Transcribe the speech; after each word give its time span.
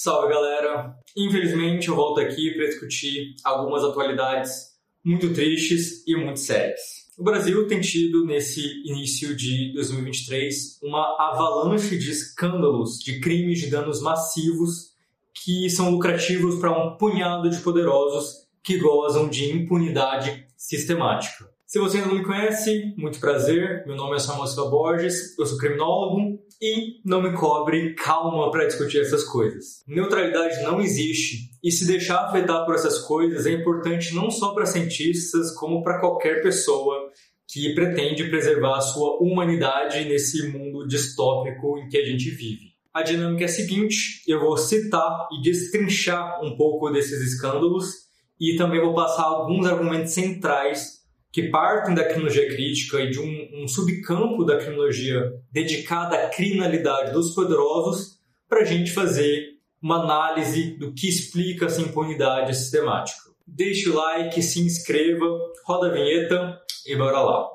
Salve 0.00 0.32
galera! 0.32 0.96
Infelizmente 1.16 1.88
eu 1.88 1.96
volto 1.96 2.20
aqui 2.20 2.52
para 2.52 2.66
discutir 2.66 3.34
algumas 3.42 3.82
atualidades 3.82 4.78
muito 5.04 5.34
tristes 5.34 6.06
e 6.06 6.14
muito 6.14 6.38
sérias. 6.38 6.80
O 7.18 7.24
Brasil 7.24 7.66
tem 7.66 7.80
tido 7.80 8.24
nesse 8.24 8.60
início 8.86 9.34
de 9.34 9.72
2023 9.72 10.78
uma 10.84 11.16
avalanche 11.18 11.98
de 11.98 12.12
escândalos, 12.12 13.00
de 13.00 13.18
crimes 13.18 13.58
de 13.58 13.70
danos 13.70 14.00
massivos 14.00 14.92
que 15.34 15.68
são 15.68 15.90
lucrativos 15.90 16.60
para 16.60 16.70
um 16.70 16.96
punhado 16.96 17.50
de 17.50 17.58
poderosos 17.58 18.46
que 18.62 18.78
gozam 18.78 19.28
de 19.28 19.50
impunidade 19.50 20.46
sistemática. 20.56 21.50
Se 21.68 21.78
você 21.78 21.98
ainda 21.98 22.08
não 22.08 22.16
me 22.16 22.24
conhece, 22.24 22.94
muito 22.96 23.20
prazer. 23.20 23.84
Meu 23.86 23.94
nome 23.94 24.16
é 24.16 24.18
Samuel 24.18 24.46
Silva 24.46 24.70
Borges, 24.70 25.38
eu 25.38 25.44
sou 25.44 25.58
criminólogo 25.58 26.40
e 26.62 26.98
não 27.04 27.20
me 27.20 27.34
cobre 27.34 27.94
calma 27.94 28.50
para 28.50 28.64
discutir 28.64 29.02
essas 29.02 29.22
coisas. 29.22 29.84
Neutralidade 29.86 30.62
não 30.62 30.80
existe 30.80 31.50
e 31.62 31.70
se 31.70 31.86
deixar 31.86 32.24
afetar 32.24 32.64
por 32.64 32.74
essas 32.74 33.00
coisas 33.00 33.44
é 33.44 33.52
importante 33.52 34.14
não 34.14 34.30
só 34.30 34.54
para 34.54 34.64
cientistas, 34.64 35.50
como 35.56 35.82
para 35.82 36.00
qualquer 36.00 36.42
pessoa 36.42 37.12
que 37.46 37.74
pretende 37.74 38.30
preservar 38.30 38.78
a 38.78 38.80
sua 38.80 39.18
humanidade 39.22 40.06
nesse 40.06 40.48
mundo 40.48 40.88
distópico 40.88 41.78
em 41.80 41.88
que 41.90 41.98
a 41.98 42.04
gente 42.06 42.30
vive. 42.30 42.72
A 42.94 43.02
dinâmica 43.02 43.42
é 43.42 43.44
a 43.44 43.48
seguinte: 43.48 44.22
eu 44.26 44.40
vou 44.40 44.56
citar 44.56 45.28
e 45.32 45.42
destrinchar 45.42 46.42
um 46.42 46.56
pouco 46.56 46.88
desses 46.88 47.20
escândalos 47.20 48.08
e 48.40 48.56
também 48.56 48.80
vou 48.80 48.94
passar 48.94 49.24
alguns 49.24 49.66
argumentos 49.66 50.14
centrais 50.14 50.97
que 51.38 51.50
partem 51.50 51.94
da 51.94 52.02
criminologia 52.02 52.48
crítica 52.48 53.00
e 53.00 53.10
de 53.10 53.20
um, 53.20 53.62
um 53.62 53.68
subcampo 53.68 54.44
da 54.44 54.56
criminologia 54.56 55.32
dedicada 55.52 56.16
à 56.16 56.28
criminalidade 56.30 57.12
dos 57.12 57.32
poderosos 57.32 58.18
para 58.48 58.62
a 58.62 58.64
gente 58.64 58.90
fazer 58.90 59.50
uma 59.80 60.02
análise 60.02 60.76
do 60.76 60.92
que 60.92 61.08
explica 61.08 61.66
essa 61.66 61.80
impunidade 61.80 62.56
sistemática. 62.56 63.20
Deixe 63.46 63.88
o 63.88 63.94
like, 63.94 64.42
se 64.42 64.60
inscreva, 64.60 65.26
roda 65.64 65.86
a 65.86 65.92
vinheta 65.92 66.58
e 66.84 66.96
bora 66.96 67.20
lá. 67.20 67.46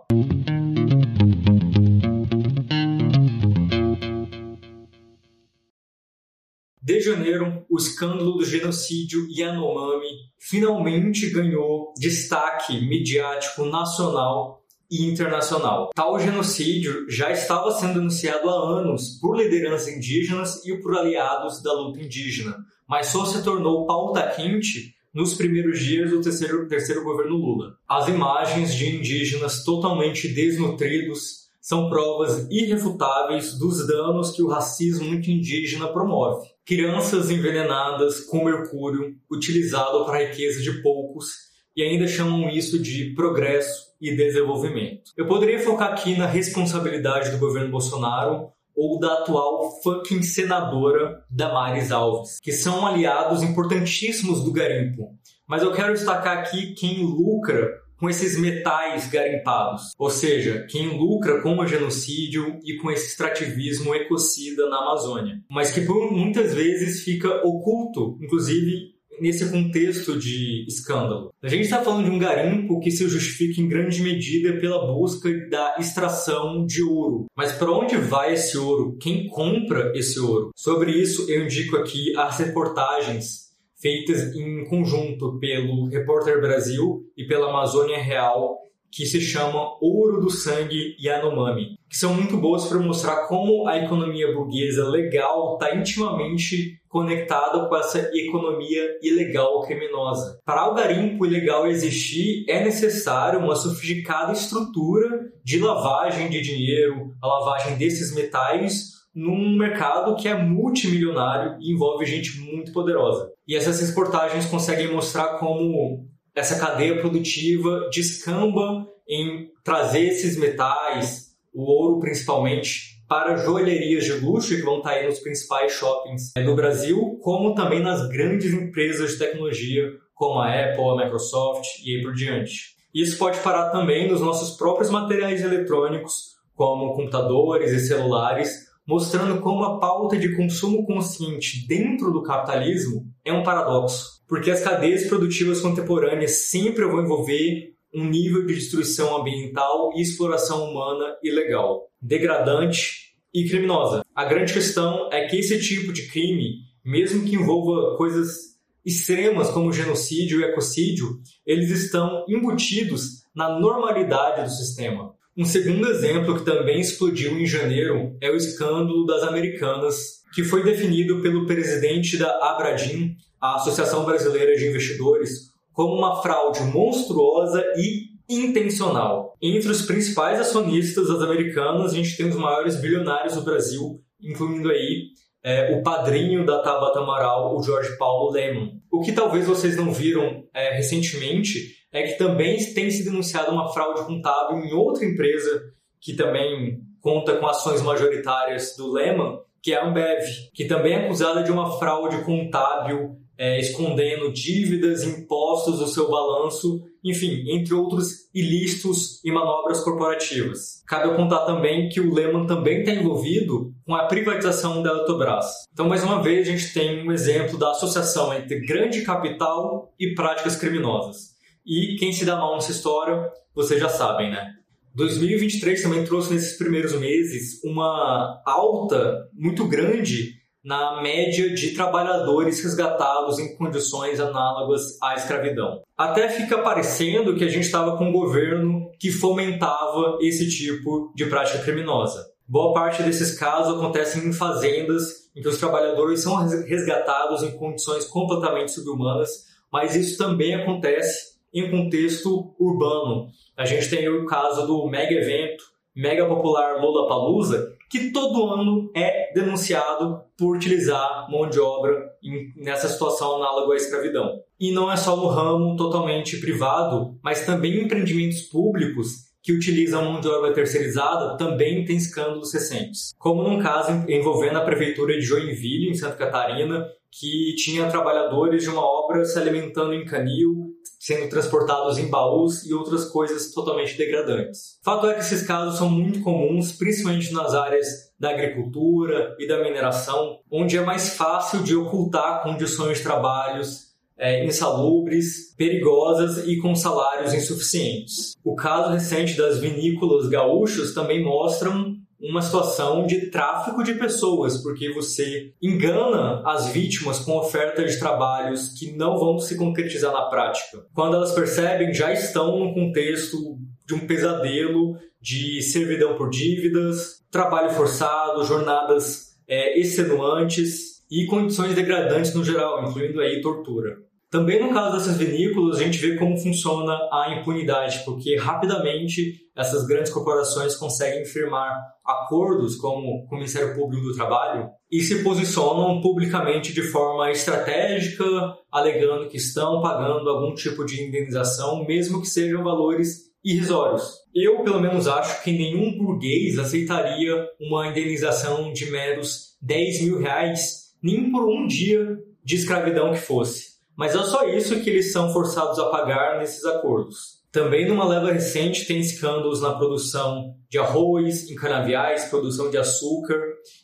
De 6.83 6.99
janeiro, 6.99 7.65
o 7.69 7.77
escândalo 7.77 8.33
do 8.33 8.43
genocídio 8.43 9.25
Yanomami 9.29 10.09
finalmente 10.37 11.29
ganhou 11.29 11.93
destaque 11.97 12.85
midiático 12.85 13.63
nacional 13.63 14.61
e 14.91 15.05
internacional. 15.05 15.91
Tal 15.95 16.19
genocídio 16.19 17.09
já 17.09 17.31
estava 17.31 17.71
sendo 17.71 17.93
denunciado 17.93 18.49
há 18.49 18.79
anos 18.81 19.17
por 19.21 19.37
lideranças 19.37 19.87
indígenas 19.87 20.65
e 20.65 20.75
por 20.81 20.97
aliados 20.97 21.63
da 21.63 21.71
luta 21.71 22.01
indígena, 22.01 22.53
mas 22.85 23.07
só 23.07 23.23
se 23.23 23.41
tornou 23.41 23.87
pauta 23.87 24.27
quente 24.35 24.93
nos 25.13 25.35
primeiros 25.35 25.79
dias 25.79 26.11
do 26.11 26.19
terceiro, 26.19 26.67
terceiro 26.67 27.05
governo 27.05 27.37
Lula. 27.37 27.77
As 27.87 28.09
imagens 28.09 28.75
de 28.75 28.93
indígenas 28.93 29.63
totalmente 29.63 30.27
desnutridos 30.27 31.43
são 31.61 31.89
provas 31.89 32.45
irrefutáveis 32.51 33.57
dos 33.57 33.87
danos 33.87 34.31
que 34.31 34.43
o 34.43 34.49
racismo 34.49 35.13
indígena 35.15 35.87
promove. 35.87 36.52
Crianças 36.65 37.29
envenenadas 37.29 38.21
com 38.21 38.45
mercúrio, 38.45 39.15
utilizado 39.29 40.05
para 40.05 40.19
a 40.19 40.27
riqueza 40.27 40.61
de 40.61 40.81
poucos, 40.81 41.51
e 41.75 41.83
ainda 41.83 42.07
chamam 42.07 42.49
isso 42.49 42.81
de 42.81 43.13
progresso 43.15 43.93
e 43.99 44.15
desenvolvimento. 44.15 45.11
Eu 45.17 45.27
poderia 45.27 45.59
focar 45.59 45.91
aqui 45.91 46.15
na 46.15 46.25
responsabilidade 46.25 47.31
do 47.31 47.37
governo 47.37 47.71
Bolsonaro 47.71 48.49
ou 48.75 48.99
da 48.99 49.13
atual 49.13 49.81
fucking 49.81 50.23
senadora 50.23 51.23
Damares 51.29 51.91
Alves, 51.91 52.39
que 52.39 52.51
são 52.51 52.85
aliados 52.85 53.43
importantíssimos 53.43 54.43
do 54.43 54.51
garimpo. 54.51 55.17
Mas 55.47 55.61
eu 55.61 55.73
quero 55.73 55.93
destacar 55.93 56.37
aqui 56.37 56.73
quem 56.73 57.03
lucra 57.03 57.82
com 58.03 58.09
esses 58.09 58.37
metais 58.37 59.09
garimpados, 59.09 59.91
ou 59.97 60.09
seja, 60.09 60.67
quem 60.69 60.89
lucra 60.89 61.41
com 61.41 61.57
o 61.57 61.65
genocídio 61.65 62.59
e 62.65 62.75
com 62.75 62.91
esse 62.91 63.07
extrativismo 63.07 63.95
ecocida 63.95 64.67
na 64.67 64.79
Amazônia, 64.79 65.41
mas 65.49 65.71
que 65.71 65.79
por 65.79 66.11
muitas 66.11 66.53
vezes 66.53 67.01
fica 67.01 67.29
oculto, 67.47 68.17
inclusive 68.21 68.91
nesse 69.21 69.49
contexto 69.49 70.19
de 70.19 70.65
escândalo. 70.67 71.31
A 71.41 71.47
gente 71.47 71.61
está 71.61 71.81
falando 71.81 72.03
de 72.03 72.11
um 72.11 72.19
garimpo 72.19 72.81
que 72.81 72.91
se 72.91 73.07
justifica 73.07 73.61
em 73.61 73.69
grande 73.69 74.01
medida 74.01 74.59
pela 74.59 74.85
busca 74.85 75.29
da 75.49 75.75
extração 75.79 76.65
de 76.65 76.83
ouro. 76.83 77.27
Mas 77.37 77.53
para 77.53 77.71
onde 77.71 77.95
vai 77.95 78.33
esse 78.33 78.57
ouro? 78.57 78.97
Quem 78.99 79.29
compra 79.29 79.93
esse 79.95 80.19
ouro? 80.19 80.51
Sobre 80.57 80.91
isso 80.91 81.31
eu 81.31 81.45
indico 81.45 81.77
aqui 81.77 82.13
as 82.17 82.37
reportagens 82.37 83.52
feitas 83.83 84.33
em 84.33 84.63
conjunto 84.63 85.37
pelo 85.39 85.89
Repórter 85.89 86.39
Brasil 86.39 87.03
e 87.17 87.27
pela 87.27 87.49
Amazônia 87.49 88.01
Real, 88.01 88.57
que 88.89 89.05
se 89.05 89.19
chama 89.19 89.75
Ouro 89.81 90.21
do 90.21 90.29
Sangue 90.29 90.95
Yanomami, 91.03 91.77
que 91.89 91.97
são 91.97 92.13
muito 92.13 92.37
boas 92.37 92.65
para 92.65 92.79
mostrar 92.79 93.27
como 93.27 93.67
a 93.67 93.77
economia 93.77 94.31
burguesa 94.33 94.87
legal 94.87 95.55
está 95.55 95.75
intimamente 95.75 96.79
conectada 96.87 97.67
com 97.67 97.75
essa 97.75 97.99
economia 98.13 98.99
ilegal 99.01 99.61
criminosa. 99.63 100.39
Para 100.45 100.69
o 100.69 100.75
garimpo 100.75 101.25
ilegal 101.25 101.67
existir, 101.67 102.45
é 102.47 102.63
necessário 102.63 103.39
uma 103.39 103.55
sofisticada 103.55 104.31
estrutura 104.31 105.09
de 105.43 105.59
lavagem 105.59 106.29
de 106.29 106.39
dinheiro, 106.39 107.15
a 107.21 107.27
lavagem 107.27 107.77
desses 107.77 108.13
metais 108.13 108.92
num 109.13 109.55
mercado 109.57 110.15
que 110.15 110.27
é 110.27 110.35
multimilionário 110.35 111.57
e 111.59 111.73
envolve 111.73 112.05
gente 112.05 112.39
muito 112.39 112.71
poderosa. 112.71 113.31
E 113.47 113.55
essas 113.55 113.79
reportagens 113.87 114.45
conseguem 114.45 114.91
mostrar 114.91 115.37
como 115.37 116.07
essa 116.35 116.59
cadeia 116.59 116.99
produtiva 116.99 117.89
descamba 117.91 118.87
em 119.07 119.49
trazer 119.63 120.07
esses 120.07 120.37
metais, 120.37 121.35
o 121.53 121.61
ouro 121.61 121.99
principalmente, 121.99 122.93
para 123.07 123.35
joalherias 123.35 124.05
de 124.05 124.13
luxo 124.13 124.55
que 124.55 124.63
vão 124.63 124.77
estar 124.77 124.91
aí 124.91 125.05
nos 125.05 125.19
principais 125.19 125.71
shoppings 125.73 126.31
do 126.33 126.55
Brasil, 126.55 127.19
como 127.21 127.53
também 127.53 127.79
nas 127.79 128.07
grandes 128.09 128.51
empresas 128.53 129.11
de 129.11 129.19
tecnologia 129.19 129.87
como 130.15 130.39
a 130.39 130.47
Apple, 130.47 130.89
a 130.89 131.03
Microsoft 131.03 131.65
e 131.85 131.97
aí 131.97 132.01
por 132.01 132.13
diante. 132.13 132.73
Isso 132.93 133.17
pode 133.17 133.39
parar 133.39 133.69
também 133.71 134.09
nos 134.09 134.21
nossos 134.21 134.55
próprios 134.55 134.89
materiais 134.89 135.43
eletrônicos, 135.43 136.33
como 136.55 136.93
computadores 136.95 137.71
e 137.71 137.79
celulares, 137.79 138.72
mostrando 138.87 139.39
como 139.41 139.63
a 139.63 139.79
pauta 139.79 140.17
de 140.17 140.35
consumo 140.35 140.85
consciente 140.85 141.65
dentro 141.67 142.11
do 142.11 142.23
capitalismo 142.23 143.05
é 143.23 143.31
um 143.31 143.43
paradoxo, 143.43 144.21
porque 144.27 144.51
as 144.51 144.61
cadeias 144.61 145.07
produtivas 145.07 145.61
contemporâneas 145.61 146.49
sempre 146.49 146.85
vão 146.85 147.03
envolver 147.03 147.73
um 147.95 148.05
nível 148.05 148.45
de 148.45 148.55
destruição 148.55 149.17
ambiental 149.17 149.91
e 149.95 150.01
exploração 150.01 150.69
humana 150.69 151.15
ilegal, 151.23 151.89
degradante 152.01 153.13
e 153.33 153.47
criminosa. 153.47 154.03
A 154.15 154.25
grande 154.25 154.53
questão 154.53 155.09
é 155.11 155.27
que 155.27 155.37
esse 155.37 155.59
tipo 155.61 155.93
de 155.93 156.07
crime, 156.07 156.61
mesmo 156.83 157.23
que 157.23 157.35
envolva 157.35 157.95
coisas 157.97 158.53
extremas 158.85 159.49
como 159.49 159.71
genocídio 159.71 160.41
e 160.41 160.43
ecocídio, 160.43 161.19
eles 161.45 161.69
estão 161.69 162.25
embutidos 162.27 163.23
na 163.35 163.59
normalidade 163.59 164.43
do 164.43 164.49
sistema. 164.49 165.15
Um 165.35 165.45
segundo 165.45 165.89
exemplo 165.89 166.37
que 166.37 166.45
também 166.45 166.79
explodiu 166.79 167.39
em 167.39 167.47
janeiro 167.47 168.15
é 168.21 168.29
o 168.29 168.35
escândalo 168.35 169.03
das 169.03 169.23
Americanas, 169.23 170.21
que 170.31 170.43
foi 170.43 170.63
definido 170.63 171.23
pelo 171.23 171.47
presidente 171.47 172.17
da 172.17 172.29
Abradim, 172.51 173.15
a 173.41 173.55
Associação 173.55 174.05
Brasileira 174.05 174.55
de 174.55 174.67
Investidores, 174.67 175.51
como 175.73 175.95
uma 175.95 176.21
fraude 176.21 176.61
monstruosa 176.65 177.63
e 177.75 178.13
intencional. 178.29 179.35
Entre 179.41 179.71
os 179.71 179.81
principais 179.81 180.39
acionistas 180.39 181.07
das 181.07 181.21
Americanas, 181.23 181.93
a 181.93 181.95
gente 181.95 182.15
tem 182.15 182.29
os 182.29 182.35
maiores 182.35 182.79
bilionários 182.79 183.33
do 183.33 183.41
Brasil, 183.41 183.99
incluindo 184.21 184.69
aí 184.69 185.07
é, 185.43 185.75
o 185.75 185.83
padrinho 185.83 186.45
da 186.45 186.61
Tabata 186.61 186.99
Amaral, 186.99 187.55
o 187.55 187.61
Jorge 187.61 187.97
Paulo 187.97 188.31
Lehmann. 188.31 188.81
O 188.91 189.01
que 189.01 189.11
talvez 189.11 189.45
vocês 189.45 189.75
não 189.75 189.91
viram 189.91 190.43
é, 190.53 190.75
recentemente 190.75 191.83
é 191.91 192.03
que 192.03 192.17
também 192.17 192.57
tem 192.73 192.89
se 192.89 193.03
denunciado 193.03 193.51
uma 193.51 193.71
fraude 193.71 194.05
contábil 194.05 194.63
em 194.63 194.73
outra 194.73 195.05
empresa 195.05 195.61
que 195.99 196.15
também 196.15 196.79
conta 197.01 197.35
com 197.37 197.45
ações 197.45 197.81
majoritárias 197.81 198.75
do 198.77 198.91
Lehman, 198.91 199.39
que 199.61 199.73
é 199.73 199.77
a 199.77 199.85
Ambev, 199.85 200.23
que 200.53 200.65
também 200.65 200.93
é 200.93 201.05
acusada 201.05 201.43
de 201.43 201.51
uma 201.51 201.77
fraude 201.77 202.23
contábil, 202.23 203.17
é, 203.37 203.59
escondendo 203.59 204.31
dívidas, 204.31 205.03
impostos 205.03 205.79
do 205.79 205.87
seu 205.87 206.09
balanço, 206.09 206.81
enfim, 207.03 207.43
entre 207.49 207.73
outros 207.73 208.29
ilícitos 208.33 209.23
e 209.23 209.31
manobras 209.31 209.83
corporativas. 209.83 210.83
Cabe 210.87 211.11
apontar 211.11 211.45
também 211.45 211.89
que 211.89 211.99
o 211.99 212.13
Lehman 212.13 212.45
também 212.45 212.79
está 212.79 212.93
envolvido 212.93 213.72
com 213.85 213.95
a 213.95 214.05
privatização 214.05 214.81
da 214.81 214.91
Eletrobras. 214.91 215.45
Então, 215.71 215.87
mais 215.87 216.03
uma 216.03 216.21
vez, 216.21 216.47
a 216.47 216.51
gente 216.51 216.73
tem 216.73 217.07
um 217.07 217.11
exemplo 217.11 217.57
da 217.57 217.71
associação 217.71 218.33
entre 218.33 218.65
grande 218.65 219.01
capital 219.01 219.93
e 219.99 220.13
práticas 220.13 220.55
criminosas. 220.55 221.33
E 221.65 221.95
quem 221.97 222.11
se 222.11 222.25
dá 222.25 222.35
mal 222.35 222.55
nessa 222.55 222.71
história, 222.71 223.29
vocês 223.55 223.79
já 223.79 223.89
sabem, 223.89 224.31
né? 224.31 224.53
2023 224.95 225.81
também 225.81 226.05
trouxe 226.05 226.33
nesses 226.33 226.57
primeiros 226.57 226.93
meses 226.93 227.61
uma 227.63 228.41
alta 228.45 229.27
muito 229.33 229.67
grande 229.67 230.43
na 230.63 231.01
média 231.01 231.53
de 231.53 231.73
trabalhadores 231.73 232.63
resgatados 232.63 233.37
em 233.37 233.55
condições 233.57 234.19
análogas 234.19 234.97
à 235.01 235.15
escravidão. 235.15 235.81
Até 235.97 236.29
fica 236.29 236.59
parecendo 236.59 237.35
que 237.35 237.43
a 237.43 237.49
gente 237.49 237.65
estava 237.65 237.97
com 237.97 238.05
um 238.05 238.11
governo 238.13 238.89
que 238.99 239.11
fomentava 239.11 240.19
esse 240.21 240.49
tipo 240.49 241.11
de 241.15 241.25
prática 241.25 241.59
criminosa. 241.59 242.32
Boa 242.47 242.73
parte 242.73 243.01
desses 243.03 243.37
casos 243.37 243.75
acontecem 243.75 244.27
em 244.27 244.33
fazendas 244.33 245.29
em 245.35 245.41
que 245.41 245.47
os 245.47 245.57
trabalhadores 245.57 246.21
são 246.21 246.35
resgatados 246.35 247.41
em 247.41 247.57
condições 247.57 248.05
completamente 248.05 248.71
subhumanas, 248.71 249.45
mas 249.71 249.95
isso 249.95 250.17
também 250.17 250.53
acontece 250.53 251.33
em 251.53 251.71
contexto 251.71 252.53
urbano. 252.59 253.27
A 253.55 253.65
gente 253.65 253.89
tem 253.89 254.09
o 254.09 254.25
caso 254.25 254.67
do 254.67 254.87
mega 254.87 255.13
evento, 255.13 255.63
mega 255.95 256.27
popular 256.27 256.81
Lollapalooza, 256.81 257.73
que 257.89 258.11
todo 258.11 258.45
ano 258.45 258.91
é 258.95 259.31
denunciado 259.33 260.21
por 260.37 260.57
utilizar 260.57 261.29
mão 261.29 261.47
de 261.47 261.59
obra 261.59 262.11
nessa 262.57 262.87
situação 262.87 263.35
análoga 263.35 263.73
à 263.73 263.77
escravidão. 263.77 264.39
E 264.59 264.71
não 264.71 264.91
é 264.91 264.97
só 264.97 265.15
no 265.15 265.27
ramo 265.27 265.75
totalmente 265.75 266.37
privado, 266.39 267.17
mas 267.23 267.45
também 267.45 267.83
empreendimentos 267.83 268.41
públicos 268.41 269.32
que 269.43 269.51
utilizam 269.51 270.05
mão 270.05 270.21
de 270.21 270.27
obra 270.29 270.53
terceirizada 270.53 271.35
também 271.37 271.83
tem 271.83 271.97
escândalos 271.97 272.53
recentes. 272.53 273.13
Como 273.19 273.43
num 273.43 273.61
caso 273.61 273.91
envolvendo 274.07 274.57
a 274.57 274.63
prefeitura 274.63 275.13
de 275.13 275.21
Joinville, 275.21 275.89
em 275.89 275.93
Santa 275.93 276.15
Catarina, 276.15 276.87
que 277.11 277.53
tinha 277.55 277.89
trabalhadores 277.89 278.63
de 278.63 278.69
uma 278.69 278.81
obra 278.81 279.23
se 279.25 279.37
alimentando 279.37 279.93
em 279.93 280.05
canil, 280.05 280.73
sendo 280.97 281.29
transportados 281.29 281.97
em 281.97 282.09
baús 282.09 282.65
e 282.65 282.73
outras 282.73 283.05
coisas 283.05 283.53
totalmente 283.53 283.97
degradantes. 283.97 284.79
Fato 284.81 285.07
é 285.07 285.13
que 285.13 285.19
esses 285.19 285.45
casos 285.45 285.77
são 285.77 285.89
muito 285.89 286.21
comuns, 286.21 286.71
principalmente 286.71 287.33
nas 287.33 287.53
áreas 287.53 287.87
da 288.17 288.29
agricultura 288.29 289.35
e 289.37 289.45
da 289.45 289.61
mineração, 289.61 290.39
onde 290.49 290.77
é 290.77 290.81
mais 290.81 291.17
fácil 291.17 291.61
de 291.61 291.75
ocultar 291.75 292.41
condições 292.41 292.99
de 292.99 293.03
trabalhos 293.03 293.92
é, 294.23 294.45
insalubres, 294.45 295.53
perigosas 295.57 296.47
e 296.47 296.55
com 296.55 296.73
salários 296.73 297.33
insuficientes. 297.33 298.37
O 298.41 298.55
caso 298.55 298.93
recente 298.93 299.35
das 299.35 299.59
vinícolas 299.59 300.29
gaúchas 300.29 300.93
também 300.93 301.21
mostram 301.21 301.97
uma 302.21 302.41
situação 302.41 303.05
de 303.05 303.29
tráfico 303.29 303.83
de 303.83 303.95
pessoas, 303.95 304.63
porque 304.63 304.93
você 304.93 305.51
engana 305.61 306.41
as 306.45 306.69
vítimas 306.69 307.19
com 307.19 307.37
oferta 307.37 307.83
de 307.83 307.99
trabalhos 307.99 308.69
que 308.79 308.95
não 308.95 309.17
vão 309.17 309.37
se 309.39 309.57
concretizar 309.57 310.13
na 310.13 310.29
prática. 310.29 310.85
Quando 310.93 311.17
elas 311.17 311.33
percebem, 311.33 311.93
já 311.93 312.13
estão 312.13 312.57
num 312.57 312.73
contexto 312.73 313.57
de 313.85 313.93
um 313.93 314.07
pesadelo 314.07 314.95
de 315.21 315.61
servidão 315.61 316.15
por 316.15 316.29
dívidas, 316.29 317.21
trabalho 317.29 317.71
forçado, 317.71 318.45
jornadas 318.45 319.33
é, 319.45 319.77
extenuantes 319.77 321.03
e 321.11 321.25
condições 321.25 321.75
degradantes 321.75 322.33
no 322.33 322.43
geral, 322.45 322.87
incluindo 322.87 323.19
aí 323.19 323.41
tortura. 323.41 323.97
Também 324.33 324.59
no 324.59 324.73
caso 324.73 324.97
dessas 324.97 325.15
vinícolas, 325.15 325.77
a 325.77 325.83
gente 325.83 325.99
vê 325.99 326.17
como 326.17 326.35
funciona 326.35 326.91
a 327.11 327.37
impunidade, 327.37 328.01
porque 328.03 328.35
rapidamente 328.35 329.43
essas 329.55 329.85
grandes 329.85 330.11
corporações 330.11 330.75
conseguem 330.75 331.23
firmar 331.23 331.71
acordos 332.03 332.75
como 332.75 333.27
o 333.29 333.35
Ministério 333.35 333.75
Público 333.75 334.07
do 334.07 334.15
Trabalho 334.15 334.71
e 334.91 335.01
se 335.01 335.23
posicionam 335.23 336.01
publicamente 336.01 336.73
de 336.73 336.81
forma 336.81 337.29
estratégica, 337.29 338.25
alegando 338.71 339.29
que 339.29 339.37
estão 339.37 339.83
pagando 339.83 340.27
algum 340.27 340.55
tipo 340.55 340.83
de 340.83 341.03
indenização, 341.03 341.85
mesmo 341.85 342.19
que 342.19 342.27
sejam 342.27 342.63
valores 342.63 343.31
irrisórios. 343.45 344.15
Eu, 344.33 344.63
pelo 344.63 344.81
menos, 344.81 345.07
acho 345.07 345.43
que 345.43 345.51
nenhum 345.51 345.95
burguês 345.95 346.57
aceitaria 346.57 347.47
uma 347.61 347.87
indenização 347.87 348.73
de 348.73 348.89
meros 348.89 349.55
10 349.61 350.01
mil 350.01 350.17
reais, 350.17 350.91
nem 351.03 351.31
por 351.31 351.47
um 351.47 351.67
dia 351.67 352.17
de 352.43 352.55
escravidão 352.55 353.11
que 353.11 353.19
fosse. 353.19 353.72
Mas 353.95 354.15
é 354.15 354.23
só 354.23 354.47
isso 354.47 354.79
que 354.81 354.89
eles 354.89 355.11
são 355.11 355.31
forçados 355.31 355.77
a 355.79 355.89
pagar 355.89 356.39
nesses 356.39 356.65
acordos. 356.65 357.43
Também 357.53 357.87
numa 357.87 358.03
leva 358.03 358.31
recente 358.31 358.87
tem 358.87 358.99
escândalos 358.99 359.61
na 359.61 359.75
produção 359.75 360.55
de 360.67 360.79
arroz, 360.79 361.47
em 361.51 361.53
canaviais, 361.53 362.25
produção 362.25 362.71
de 362.71 362.79
açúcar. 362.79 363.39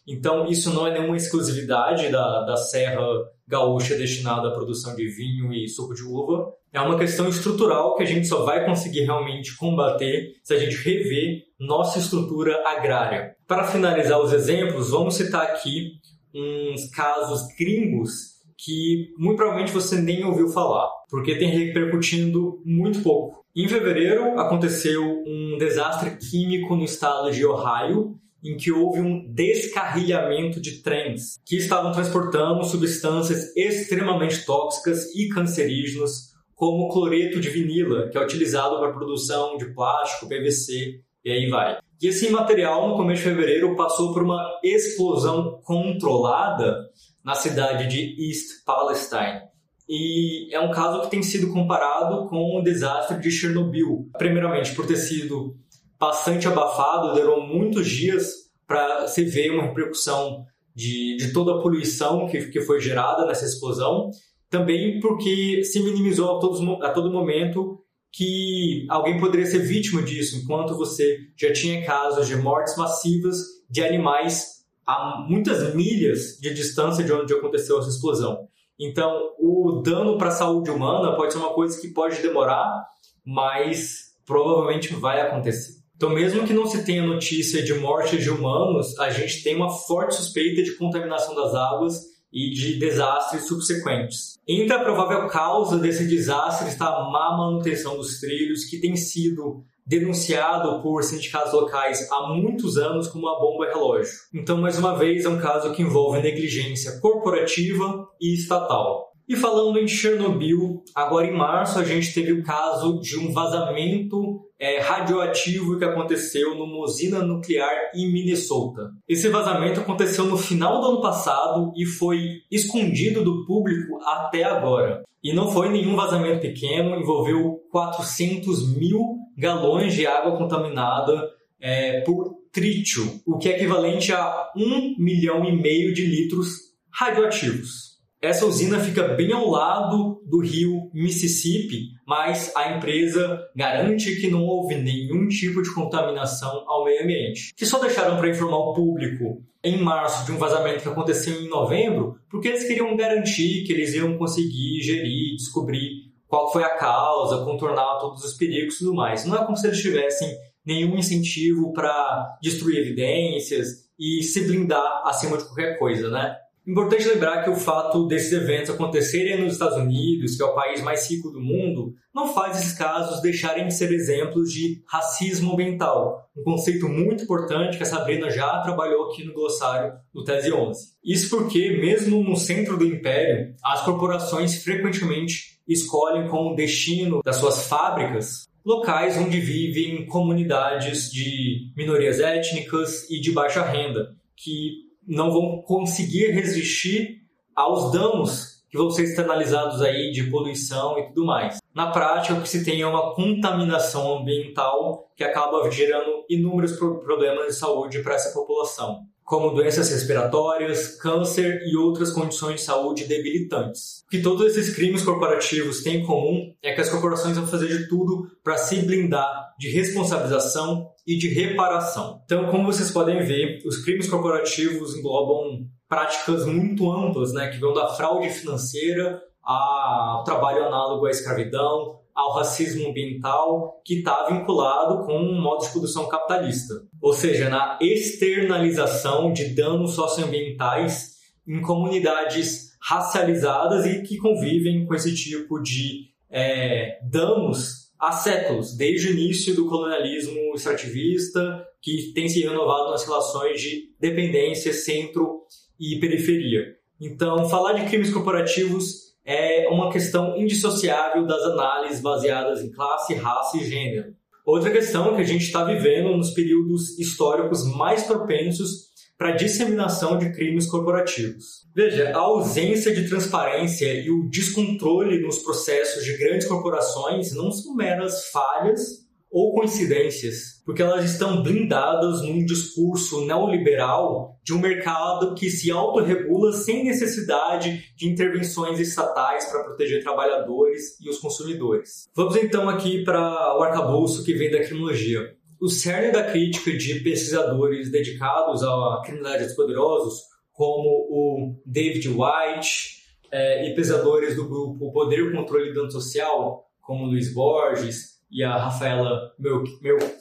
Então 0.07 0.47
isso 0.47 0.73
não 0.73 0.87
é 0.87 0.91
nenhuma 0.91 1.15
exclusividade 1.15 2.09
da, 2.09 2.45
da 2.45 2.57
Serra 2.57 2.99
Gaúcha 3.47 3.95
destinada 3.95 4.47
à 4.47 4.51
produção 4.51 4.95
de 4.95 5.07
vinho 5.07 5.53
e 5.53 5.69
suco 5.69 5.93
de 5.93 6.03
uva. 6.03 6.51
É 6.73 6.81
uma 6.81 6.97
questão 6.97 7.29
estrutural 7.29 7.95
que 7.95 8.01
a 8.01 8.07
gente 8.07 8.27
só 8.27 8.43
vai 8.43 8.65
conseguir 8.65 9.01
realmente 9.01 9.55
combater 9.55 10.33
se 10.43 10.53
a 10.55 10.57
gente 10.57 10.75
rever 10.77 11.43
nossa 11.59 11.99
estrutura 11.99 12.63
agrária. 12.65 13.35
Para 13.47 13.65
finalizar 13.65 14.19
os 14.19 14.33
exemplos, 14.33 14.89
vamos 14.89 15.13
citar 15.13 15.43
aqui 15.43 15.91
uns 16.33 16.89
casos 16.89 17.41
gringos 17.55 18.38
que 18.63 19.13
muito 19.17 19.37
provavelmente 19.37 19.71
você 19.71 20.01
nem 20.01 20.25
ouviu 20.25 20.49
falar, 20.49 20.89
porque 21.09 21.35
tem 21.35 21.49
repercutindo 21.49 22.61
muito 22.65 23.01
pouco. 23.01 23.45
Em 23.55 23.67
fevereiro 23.67 24.37
aconteceu 24.37 25.01
um 25.25 25.57
desastre 25.57 26.17
químico 26.17 26.75
no 26.75 26.83
estado 26.83 27.31
de 27.31 27.45
Ohio, 27.45 28.19
em 28.43 28.57
que 28.57 28.71
houve 28.71 28.99
um 28.99 29.25
descarrilhamento 29.33 30.61
de 30.61 30.81
trens 30.81 31.39
que 31.45 31.57
estavam 31.57 31.91
transportando 31.91 32.63
substâncias 32.63 33.55
extremamente 33.55 34.45
tóxicas 34.45 35.13
e 35.15 35.29
cancerígenas, 35.29 36.29
como 36.53 36.89
cloreto 36.89 37.39
de 37.39 37.49
vinila, 37.49 38.09
que 38.09 38.17
é 38.17 38.21
utilizado 38.21 38.77
para 38.79 38.91
produção 38.91 39.55
de 39.57 39.73
plástico, 39.73 40.27
PVC 40.27 40.99
e 41.23 41.31
aí 41.31 41.49
vai. 41.49 41.77
E 42.01 42.07
esse 42.07 42.29
material, 42.29 42.89
no 42.89 42.95
começo 42.95 43.23
de 43.23 43.29
fevereiro, 43.29 43.75
passou 43.75 44.13
por 44.13 44.23
uma 44.23 44.41
explosão 44.63 45.59
controlada 45.63 46.89
na 47.29 47.35
cidade 47.35 47.87
de 47.87 48.27
East 48.27 48.63
Palestine. 48.65 49.41
E 49.87 50.51
é 50.51 50.59
um 50.59 50.71
caso 50.71 51.01
que 51.01 51.11
tem 51.11 51.21
sido 51.21 51.53
comparado 51.53 52.27
com 52.27 52.57
o 52.57 52.63
desastre 52.63 53.19
de 53.19 53.29
Chernobyl. 53.29 54.09
Primeiramente, 54.17 54.73
por 54.73 54.87
ter 54.87 54.95
sido 54.95 55.55
bastante 55.99 56.47
abafado, 56.47 57.13
demorou 57.13 57.45
muitos 57.45 57.87
dias 57.87 58.31
para 58.65 59.07
se 59.07 59.23
ver 59.25 59.51
uma 59.51 59.61
repercussão 59.61 60.43
de, 60.75 61.17
de 61.17 61.31
toda 61.31 61.53
a 61.53 61.61
poluição 61.61 62.25
que, 62.25 62.47
que 62.47 62.61
foi 62.61 62.79
gerada 62.79 63.27
nessa 63.27 63.45
explosão. 63.45 64.09
Também 64.49 64.99
porque 64.99 65.63
se 65.63 65.83
minimizou 65.83 66.35
a, 66.35 66.39
todos, 66.39 66.59
a 66.81 66.89
todo 66.89 67.11
momento 67.11 67.77
que 68.11 68.87
alguém 68.89 69.19
poderia 69.19 69.45
ser 69.45 69.59
vítima 69.59 70.01
disso, 70.01 70.35
enquanto 70.35 70.75
você 70.75 71.19
já 71.39 71.53
tinha 71.53 71.85
casos 71.85 72.27
de 72.27 72.35
mortes 72.35 72.75
massivas 72.75 73.37
de 73.69 73.83
animais 73.83 74.58
a 74.89 75.25
muitas 75.27 75.75
milhas 75.75 76.37
de 76.41 76.51
distância 76.51 77.03
de 77.03 77.13
onde 77.13 77.31
aconteceu 77.31 77.77
essa 77.77 77.89
explosão. 77.89 78.47
Então, 78.79 79.35
o 79.37 79.81
dano 79.85 80.17
para 80.17 80.29
a 80.29 80.31
saúde 80.31 80.71
humana 80.71 81.15
pode 81.15 81.33
ser 81.33 81.39
uma 81.39 81.53
coisa 81.53 81.79
que 81.79 81.89
pode 81.89 82.21
demorar, 82.21 82.87
mas 83.23 84.15
provavelmente 84.25 84.93
vai 84.95 85.21
acontecer. 85.21 85.77
Então, 85.95 86.09
mesmo 86.09 86.47
que 86.47 86.53
não 86.53 86.65
se 86.65 86.83
tenha 86.83 87.05
notícia 87.05 87.61
de 87.61 87.73
morte 87.75 88.17
de 88.17 88.31
humanos, 88.31 88.97
a 88.97 89.11
gente 89.11 89.43
tem 89.43 89.55
uma 89.55 89.69
forte 89.69 90.15
suspeita 90.15 90.63
de 90.63 90.75
contaminação 90.75 91.35
das 91.35 91.53
águas 91.53 92.01
e 92.31 92.49
de 92.51 92.79
desastres 92.79 93.47
subsequentes. 93.47 94.39
Entre 94.47 94.73
a 94.73 94.79
provável 94.79 95.27
causa 95.27 95.77
desse 95.77 96.07
desastre 96.07 96.69
está 96.69 96.87
a 96.87 97.11
má 97.11 97.37
manutenção 97.37 97.97
dos 97.97 98.19
trilhos, 98.19 98.65
que 98.65 98.79
tem 98.79 98.95
sido 98.95 99.63
denunciado 99.89 100.83
por 100.83 101.03
sindicatos 101.03 101.51
locais 101.51 102.07
há 102.11 102.27
muitos 102.27 102.77
anos 102.77 103.07
como 103.07 103.25
uma 103.25 103.39
bomba 103.39 103.65
relógio. 103.65 104.13
Então, 104.31 104.55
mais 104.61 104.77
uma 104.77 104.95
vez, 104.95 105.25
é 105.25 105.29
um 105.29 105.39
caso 105.39 105.73
que 105.73 105.81
envolve 105.81 106.21
negligência 106.21 106.99
corporativa 107.01 108.07
e 108.21 108.35
estatal. 108.35 109.08
E 109.29 109.35
falando 109.35 109.77
em 109.77 109.87
Chernobyl, 109.87 110.83
agora 110.95 111.27
em 111.27 111.37
março 111.37 111.77
a 111.77 111.83
gente 111.83 112.11
teve 112.15 112.33
o 112.33 112.43
caso 112.43 112.99
de 112.99 113.15
um 113.15 113.31
vazamento 113.31 114.41
é, 114.59 114.79
radioativo 114.79 115.77
que 115.77 115.85
aconteceu 115.85 116.55
numa 116.55 116.79
usina 116.79 117.21
nuclear 117.21 117.91
em 117.93 118.11
Minnesota. 118.11 118.89
Esse 119.07 119.29
vazamento 119.29 119.81
aconteceu 119.81 120.25
no 120.25 120.35
final 120.35 120.81
do 120.81 120.87
ano 120.87 121.01
passado 121.01 121.71
e 121.77 121.85
foi 121.85 122.41
escondido 122.49 123.23
do 123.23 123.45
público 123.45 123.99
até 124.03 124.43
agora. 124.43 125.03
E 125.23 125.31
não 125.31 125.51
foi 125.51 125.69
nenhum 125.69 125.95
vazamento 125.95 126.41
pequeno, 126.41 126.99
envolveu 126.99 127.59
400 127.71 128.75
mil 128.75 128.99
galões 129.37 129.93
de 129.93 130.07
água 130.07 130.39
contaminada 130.39 131.29
é, 131.61 132.01
por 132.01 132.33
trítio, 132.51 133.03
o 133.27 133.37
que 133.37 133.49
é 133.49 133.57
equivalente 133.57 134.11
a 134.11 134.49
1 134.57 134.95
milhão 134.97 135.45
e 135.45 135.55
meio 135.55 135.93
de 135.93 136.03
litros 136.03 136.49
radioativos. 136.91 137.88
Essa 138.21 138.45
usina 138.45 138.79
fica 138.79 139.15
bem 139.15 139.31
ao 139.31 139.49
lado 139.49 140.21
do 140.25 140.41
rio 140.41 140.89
Mississippi, 140.93 141.91
mas 142.05 142.53
a 142.53 142.75
empresa 142.75 143.39
garante 143.55 144.19
que 144.19 144.29
não 144.29 144.43
houve 144.43 144.75
nenhum 144.75 145.27
tipo 145.29 145.61
de 145.61 145.73
contaminação 145.73 146.65
ao 146.67 146.83
meio 146.83 147.01
ambiente. 147.01 147.53
Que 147.55 147.65
só 147.65 147.79
deixaram 147.79 148.17
para 148.17 148.29
informar 148.29 148.57
o 148.57 148.73
público 148.73 149.41
em 149.63 149.81
março 149.81 150.25
de 150.25 150.33
um 150.33 150.37
vazamento 150.37 150.83
que 150.83 150.89
aconteceu 150.89 151.41
em 151.41 151.47
novembro, 151.47 152.19
porque 152.29 152.49
eles 152.49 152.67
queriam 152.67 152.95
garantir 152.97 153.63
que 153.63 153.71
eles 153.71 153.93
iam 153.93 154.17
conseguir 154.17 154.81
gerir, 154.81 155.37
descobrir 155.37 156.09
qual 156.27 156.51
foi 156.51 156.63
a 156.63 156.75
causa, 156.75 157.45
contornar 157.45 157.99
todos 157.99 158.23
os 158.25 158.33
perigos 158.33 158.75
e 158.75 158.79
tudo 158.79 158.95
mais. 158.95 159.25
Não 159.25 159.37
é 159.37 159.45
como 159.45 159.55
se 159.55 159.65
eles 159.65 159.81
tivessem 159.81 160.29
nenhum 160.65 160.97
incentivo 160.97 161.71
para 161.71 162.37
destruir 162.41 162.79
evidências 162.79 163.89
e 163.97 164.21
se 164.23 164.45
blindar 164.45 165.03
acima 165.05 165.37
de 165.37 165.45
qualquer 165.45 165.79
coisa, 165.79 166.09
né? 166.09 166.35
Importante 166.67 167.07
lembrar 167.07 167.43
que 167.43 167.49
o 167.49 167.55
fato 167.55 168.07
desses 168.07 168.31
eventos 168.31 168.69
acontecerem 168.69 169.41
nos 169.41 169.53
Estados 169.53 169.77
Unidos, 169.77 170.35
que 170.35 170.43
é 170.43 170.45
o 170.45 170.53
país 170.53 170.81
mais 170.81 171.09
rico 171.09 171.31
do 171.31 171.41
mundo, 171.41 171.95
não 172.13 172.33
faz 172.33 172.59
esses 172.59 172.73
casos 172.73 173.21
deixarem 173.21 173.67
de 173.67 173.73
ser 173.73 173.91
exemplos 173.91 174.51
de 174.51 174.81
racismo 174.85 175.53
ambiental, 175.53 176.29
um 176.37 176.43
conceito 176.43 176.87
muito 176.87 177.23
importante 177.23 177.77
que 177.77 177.83
a 177.83 177.85
Sabrina 177.87 178.29
já 178.29 178.61
trabalhou 178.61 179.09
aqui 179.09 179.23
no 179.23 179.33
glossário 179.33 179.93
do 180.13 180.23
Tese 180.23 180.51
11. 180.51 180.93
Isso 181.03 181.29
porque, 181.29 181.77
mesmo 181.81 182.23
no 182.23 182.35
centro 182.35 182.77
do 182.77 182.85
império, 182.85 183.55
as 183.63 183.81
corporações 183.83 184.63
frequentemente 184.63 185.59
escolhem 185.67 186.27
como 186.27 186.55
destino 186.55 187.21
das 187.23 187.37
suas 187.37 187.67
fábricas 187.67 188.49
locais 188.65 189.17
onde 189.17 189.39
vivem 189.39 190.05
comunidades 190.05 191.09
de 191.09 191.71
minorias 191.75 192.19
étnicas 192.19 193.09
e 193.09 193.19
de 193.19 193.31
baixa 193.31 193.63
renda, 193.63 194.15
que 194.35 194.88
não 195.09 195.31
vão 195.31 195.61
conseguir 195.63 196.31
resistir 196.31 197.23
aos 197.55 197.91
danos 197.91 198.59
que 198.69 198.77
vão 198.77 198.91
ser 198.91 199.03
externalizados 199.03 199.81
aí 199.81 200.11
de 200.11 200.29
poluição 200.29 200.97
e 200.99 201.07
tudo 201.07 201.25
mais. 201.25 201.57
Na 201.73 201.91
prática, 201.91 202.35
o 202.35 202.41
que 202.41 202.47
se 202.47 202.63
tem 202.63 202.81
é 202.81 202.87
uma 202.87 203.15
contaminação 203.15 204.19
ambiental 204.19 205.11
que 205.15 205.23
acaba 205.23 205.69
gerando 205.71 206.23
inúmeros 206.29 206.77
problemas 206.77 207.47
de 207.47 207.53
saúde 207.53 208.03
para 208.03 208.13
essa 208.13 208.31
população 208.31 209.07
como 209.29 209.51
doenças 209.51 209.91
respiratórias, 209.91 210.97
câncer 210.99 211.61
e 211.67 211.77
outras 211.77 212.11
condições 212.11 212.55
de 212.55 212.61
saúde 212.61 213.05
debilitantes. 213.05 214.01
O 214.07 214.09
que 214.09 214.23
todos 214.23 214.43
esses 214.43 214.75
crimes 214.75 215.03
corporativos 215.03 215.83
têm 215.83 215.97
em 215.97 216.03
comum 216.03 216.51
é 216.63 216.73
que 216.73 216.81
as 216.81 216.89
corporações 216.89 217.37
vão 217.37 217.45
fazer 217.45 217.67
de 217.67 217.87
tudo 217.87 218.27
para 218.43 218.57
se 218.57 218.77
blindar 218.77 219.53
de 219.59 219.69
responsabilização 219.69 220.89
e 221.05 221.15
de 221.15 221.27
reparação. 221.27 222.23
Então, 222.25 222.47
como 222.47 222.65
vocês 222.65 222.89
podem 222.89 223.23
ver, 223.23 223.59
os 223.67 223.77
crimes 223.83 224.09
corporativos 224.09 224.95
englobam 224.97 225.63
práticas 225.87 226.47
muito 226.47 226.91
amplas, 226.91 227.31
né, 227.31 227.49
que 227.49 227.59
vão 227.59 227.71
da 227.71 227.87
fraude 227.89 228.31
financeira 228.31 229.21
ao 229.43 230.23
trabalho 230.23 230.65
análogo 230.65 231.05
à 231.05 231.11
escravidão, 231.11 231.99
ao 232.19 232.33
racismo 232.33 232.89
ambiental 232.89 233.81
que 233.85 233.99
está 233.99 234.27
vinculado 234.27 235.05
com 235.05 235.17
um 235.17 235.41
modo 235.41 235.63
de 235.63 235.71
produção 235.71 236.07
capitalista, 236.09 236.73
ou 237.01 237.13
seja, 237.13 237.49
na 237.49 237.79
externalização 237.81 239.31
de 239.31 239.55
danos 239.55 239.91
socioambientais 239.91 241.15
em 241.47 241.61
comunidades 241.61 242.77
racializadas 242.81 243.85
e 243.85 244.01
que 244.03 244.17
convivem 244.17 244.85
com 244.85 244.93
esse 244.93 245.15
tipo 245.15 245.61
de 245.61 246.09
é, 246.29 246.99
danos 247.09 247.89
há 247.97 248.11
séculos, 248.11 248.75
desde 248.75 249.07
o 249.07 249.11
início 249.11 249.55
do 249.55 249.67
colonialismo 249.67 250.53
extrativista, 250.53 251.65
que 251.81 252.11
tem 252.13 252.27
se 252.27 252.41
renovado 252.41 252.91
nas 252.91 253.05
relações 253.05 253.61
de 253.61 253.93
dependência, 253.99 254.73
centro 254.73 255.43
e 255.79 255.97
periferia. 255.99 256.75
Então, 256.99 257.47
falar 257.47 257.73
de 257.73 257.87
crimes 257.87 258.13
corporativos 258.13 259.08
é 259.31 259.67
uma 259.69 259.91
questão 259.91 260.35
indissociável 260.35 261.23
das 261.27 261.41
análises 261.43 262.01
baseadas 262.01 262.63
em 262.63 262.71
classe, 262.71 263.13
raça 263.13 263.57
e 263.57 263.63
gênero. 263.63 264.15
Outra 264.43 264.71
questão 264.71 265.11
é 265.11 265.15
que 265.17 265.21
a 265.21 265.25
gente 265.25 265.43
está 265.43 265.63
vivendo 265.63 266.17
nos 266.17 266.31
períodos 266.31 266.97
históricos 266.97 267.63
mais 267.75 268.03
propensos 268.03 268.89
para 269.19 269.33
disseminação 269.33 270.17
de 270.17 270.31
crimes 270.31 270.65
corporativos. 270.65 271.67
Veja, 271.75 272.09
a 272.09 272.17
ausência 272.17 272.91
de 272.91 273.07
transparência 273.07 273.93
e 273.93 274.09
o 274.09 274.27
descontrole 274.31 275.21
nos 275.21 275.43
processos 275.43 276.03
de 276.03 276.17
grandes 276.17 276.47
corporações 276.47 277.31
não 277.35 277.51
são 277.51 277.75
meras 277.75 278.29
falhas 278.31 279.07
ou 279.31 279.53
coincidências, 279.53 280.61
porque 280.65 280.81
elas 280.81 281.05
estão 281.05 281.43
blindadas 281.43 282.21
num 282.23 282.43
discurso 282.43 283.25
neoliberal 283.25 284.39
de 284.43 284.53
um 284.53 284.59
mercado 284.59 285.35
que 285.35 285.49
se 285.49 285.69
autorregula 285.69 286.51
sem 286.51 286.83
necessidade 286.83 287.83
de 287.95 288.09
intervenções 288.09 288.79
estatais 288.79 289.45
para 289.45 289.63
proteger 289.63 290.03
trabalhadores 290.03 290.99
e 290.99 291.09
os 291.09 291.19
consumidores. 291.19 292.09
Vamos 292.15 292.35
então 292.37 292.67
aqui 292.67 293.03
para 293.03 293.57
o 293.57 293.61
arcabouço 293.61 294.23
que 294.23 294.33
vem 294.33 294.49
da 294.49 294.63
criminologia. 294.63 295.35
O 295.61 295.69
cerne 295.69 296.11
da 296.11 296.23
crítica 296.23 296.71
de 296.75 297.01
pesquisadores 297.01 297.91
dedicados 297.91 298.63
à 298.63 299.01
criminalidade 299.05 299.45
dos 299.45 299.55
poderosos, 299.55 300.21
como 300.53 300.89
o 301.11 301.61
David 301.65 302.07
White 302.07 302.99
é, 303.31 303.69
e 303.69 303.75
pesquisadores 303.75 304.35
do 304.35 304.47
grupo 304.47 304.91
Poder 304.91 305.19
e 305.19 305.31
Controle 305.31 305.69
e 305.69 305.73
Dano 305.73 305.91
Social, 305.91 306.65
como 306.81 307.05
Luiz 307.05 307.33
Borges, 307.33 308.18
e 308.31 308.43
a 308.43 308.55
Rafaela 308.57 309.33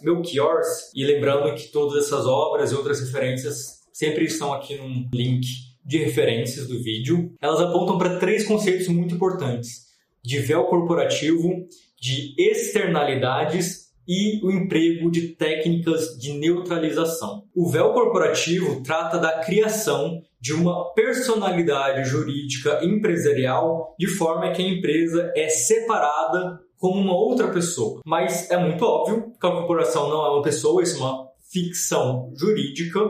Melchiors. 0.03 0.93
E 0.95 1.05
lembrando 1.05 1.55
que 1.55 1.69
todas 1.69 2.05
essas 2.05 2.27
obras 2.27 2.73
e 2.73 2.75
outras 2.75 3.01
referências 3.01 3.79
sempre 3.93 4.25
estão 4.25 4.53
aqui 4.53 4.77
num 4.77 5.09
link 5.13 5.47
de 5.85 5.99
referências 5.99 6.69
do 6.69 6.83
vídeo. 6.83 7.35
Elas 7.41 7.61
apontam 7.61 7.99
para 7.99 8.19
três 8.19 8.47
conceitos 8.47 8.89
muito 8.89 9.15
importantes: 9.15 9.87
de 10.23 10.39
véu 10.39 10.65
corporativo, 10.65 11.49
de 12.01 12.35
externalidades 12.39 13.89
e 14.07 14.43
o 14.43 14.51
emprego 14.51 15.11
de 15.11 15.35
técnicas 15.35 16.17
de 16.19 16.33
neutralização. 16.33 17.45
O 17.55 17.69
véu 17.69 17.93
corporativo 17.93 18.83
trata 18.83 19.19
da 19.19 19.41
criação 19.41 20.23
de 20.41 20.55
uma 20.55 20.95
personalidade 20.95 22.09
jurídica 22.09 22.83
empresarial 22.83 23.95
de 23.99 24.07
forma 24.07 24.51
que 24.53 24.63
a 24.63 24.69
empresa 24.69 25.31
é 25.37 25.49
separada 25.49 26.61
como 26.79 27.01
uma 27.01 27.15
outra 27.15 27.49
pessoa. 27.49 28.01
Mas 28.05 28.51
é 28.51 28.57
muito 28.57 28.83
óbvio 28.85 29.33
que 29.39 29.47
a 29.47 29.51
corporação 29.51 30.09
não 30.09 30.25
é 30.25 30.31
uma 30.31 30.43
pessoa, 30.43 30.83
isso 30.83 30.97
é 30.97 31.01
uma 31.01 31.29
ficção 31.51 32.33
jurídica, 32.37 33.01